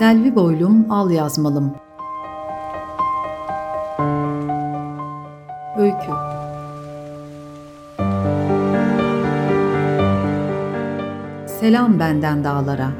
Selvi 0.00 0.36
boylum 0.36 0.86
al 0.90 1.10
yazmalım. 1.10 1.74
Öykü 5.78 6.12
Selam 11.46 11.98
benden 11.98 12.44
dağlara. 12.44 12.90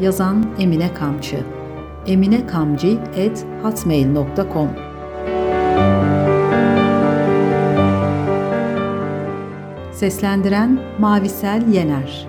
Yazan 0.00 0.46
Emine 0.58 0.94
Kamçı 0.94 1.44
eminekamci.hotmail.com 2.06 4.87
Seslendiren 9.98 10.80
Mavisel 10.98 11.62
Yener 11.72 12.26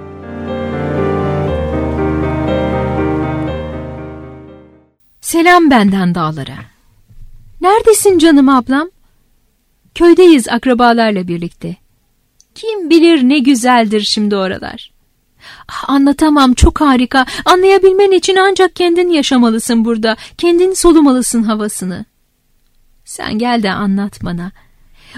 Selam 5.22 5.70
benden 5.70 6.16
dağlara. 6.16 6.58
Neredesin 7.62 8.18
canım 8.18 8.50
ablam? 8.50 8.90
Köydeyiz 9.96 10.50
akrabalarla 10.50 11.28
birlikte. 11.28 11.76
Kim 12.56 12.90
bilir 12.90 13.30
ne 13.30 13.40
güzeldir 13.40 14.02
şimdi 14.02 14.36
oralar. 14.36 14.92
Ah, 15.68 15.90
anlatamam 15.90 16.54
çok 16.54 16.82
harika. 16.82 17.26
Anlayabilmen 17.46 18.12
için 18.12 18.36
ancak 18.36 18.76
kendin 18.76 19.10
yaşamalısın 19.10 19.86
burada. 19.86 20.16
Kendin 20.38 20.74
solumalısın 20.74 21.44
havasını. 21.44 22.06
Sen 23.06 23.38
gel 23.38 23.64
de 23.64 23.72
anlat 23.72 24.20
bana. 24.24 24.52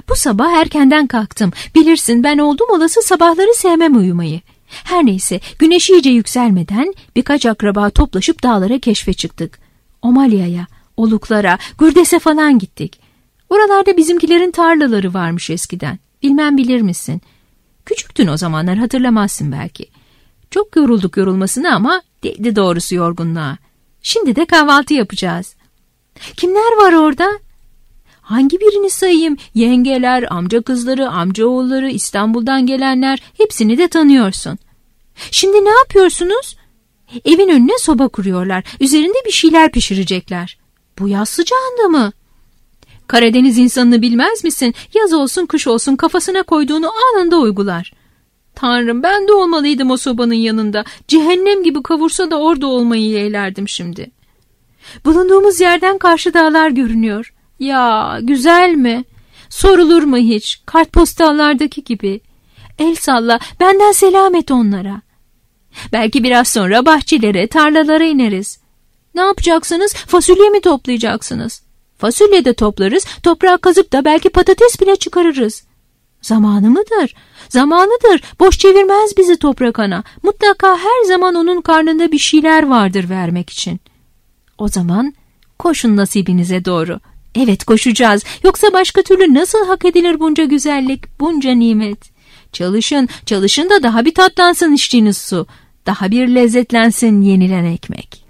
Bu 0.10 0.16
sabah 0.16 0.52
erkenden 0.52 1.08
kalktım. 1.08 1.52
Bilirsin 1.76 2.24
ben 2.24 2.38
oldum 2.38 2.68
olası 2.70 3.02
sabahları 3.02 3.54
sevmem 3.54 3.98
uyumayı. 3.98 4.42
Her 4.68 5.06
neyse 5.06 5.40
güneş 5.60 5.90
iyice 5.90 6.10
yükselmeden 6.10 6.94
birkaç 7.16 7.46
akraba 7.46 7.90
toplaşıp 7.90 8.44
dağlara 8.44 8.80
keşfe 8.80 9.14
çıktık. 9.14 9.60
Omalya'ya, 10.02 10.68
Oluklara, 10.98 11.58
Gürdes'e 11.78 12.20
falan 12.20 12.60
gittik. 12.60 13.00
Oralarda 13.50 13.98
bizimkilerin 13.98 14.52
tarlaları 14.52 15.14
varmış 15.14 15.50
eskiden. 15.50 16.00
Bilmem 16.24 16.58
bilir 16.58 16.82
misin? 16.82 17.22
Küçüktün 17.86 18.28
o 18.28 18.38
zamanlar 18.38 18.78
hatırlamazsın 18.78 19.52
belki. 19.52 19.86
Çok 20.52 20.76
yorulduk 20.76 21.18
yorulmasına 21.18 21.76
ama 21.76 22.02
değdi 22.24 22.56
doğrusu 22.56 22.96
yorgunluğa. 22.96 23.58
Şimdi 24.02 24.36
de 24.36 24.46
kahvaltı 24.46 24.94
yapacağız. 24.94 25.56
Kimler 26.38 26.78
var 26.78 26.94
orada? 26.94 27.32
Hangi 28.32 28.60
birini 28.60 28.90
sayayım? 28.90 29.38
Yengeler, 29.54 30.26
amca 30.30 30.62
kızları, 30.62 31.10
amca 31.10 31.46
oğulları, 31.46 31.90
İstanbul'dan 31.90 32.66
gelenler 32.66 33.24
hepsini 33.38 33.78
de 33.78 33.88
tanıyorsun. 33.88 34.58
Şimdi 35.32 35.66
ne 35.66 35.70
yapıyorsunuz? 35.70 36.58
Evin 37.26 37.50
önüne 37.50 37.78
soba 37.80 38.08
kuruyorlar. 38.08 38.64
Üzerinde 38.80 39.18
bir 39.26 39.32
şeyler 39.32 39.72
pişirecekler. 39.72 40.60
Bu 41.00 41.08
yaz 41.08 41.30
sıcağında 41.30 41.88
mı? 41.88 42.12
Karadeniz 43.08 43.58
insanını 43.58 44.02
bilmez 44.02 44.44
misin? 44.44 44.74
Yaz 44.94 45.14
olsun 45.14 45.46
kış 45.46 45.68
olsun 45.68 45.96
kafasına 45.96 46.44
koyduğunu 46.44 46.92
anında 47.14 47.38
uygular. 47.38 47.94
Tanrım 48.56 49.04
ben 49.04 49.28
de 49.28 49.34
olmalıydım 49.34 49.92
o 49.92 49.98
sobanın 49.98 50.34
yanında. 50.34 50.84
Cehennem 51.08 51.64
gibi 51.64 51.84
kavursa 51.84 52.32
da 52.32 52.40
orada 52.40 52.68
olmayı 52.68 53.04
yeğlerdim 53.04 53.68
şimdi. 53.68 54.12
Bulunduğumuz 55.06 55.62
yerden 55.62 55.98
karşı 55.98 56.34
dağlar 56.34 56.70
görünüyor. 56.70 57.34
Ya 57.62 58.20
güzel 58.22 58.74
mi? 58.76 59.04
Sorulur 59.50 60.04
mu 60.04 60.18
hiç? 60.18 60.62
Kartpostallardaki 60.66 61.84
gibi. 61.84 62.22
El 62.80 62.96
salla 62.96 63.40
benden 63.60 63.92
selam 63.92 64.36
et 64.36 64.52
onlara. 64.52 65.02
Belki 65.94 66.24
biraz 66.24 66.48
sonra 66.48 66.86
bahçelere, 66.86 67.48
tarlalara 67.48 68.04
ineriz. 68.04 68.60
Ne 69.16 69.22
yapacaksınız? 69.22 69.94
Fasulye 69.94 70.50
mi 70.50 70.62
toplayacaksınız? 70.62 71.64
Fasulye 71.98 72.46
de 72.46 72.54
toplarız, 72.54 73.06
toprağı 73.24 73.58
kazıp 73.58 73.94
da 73.94 74.06
belki 74.06 74.30
patates 74.30 74.82
bile 74.82 74.96
çıkarırız. 74.96 75.64
Zamanı 76.22 76.70
mıdır? 76.70 77.16
Zamanıdır. 77.50 78.24
Boş 78.40 78.60
çevirmez 78.60 79.18
bizi 79.18 79.38
toprak 79.38 79.80
ana. 79.80 80.04
Mutlaka 80.24 80.78
her 80.78 81.08
zaman 81.08 81.36
onun 81.36 81.62
karnında 81.62 82.12
bir 82.12 82.18
şeyler 82.18 82.68
vardır 82.68 83.10
vermek 83.10 83.50
için. 83.50 83.80
O 84.58 84.68
zaman 84.68 85.14
koşun 85.60 85.98
nasibinize 85.98 86.66
doğru. 86.66 87.00
Evet 87.36 87.64
koşacağız. 87.64 88.24
Yoksa 88.44 88.74
başka 88.74 89.02
türlü 89.02 89.34
nasıl 89.34 89.68
hak 89.68 89.86
edilir 89.86 90.20
bunca 90.20 90.44
güzellik, 90.44 91.20
bunca 91.20 91.52
nimet? 91.52 92.12
Çalışın, 92.54 93.10
çalışın 93.26 93.70
da 93.70 93.84
daha 93.84 94.06
bir 94.06 94.14
tatlansın 94.14 94.74
içtiğiniz 94.74 95.18
su. 95.18 95.48
Daha 95.86 96.12
bir 96.12 96.28
lezzetlensin 96.28 97.22
yenilen 97.22 97.66
ekmek. 97.66 98.21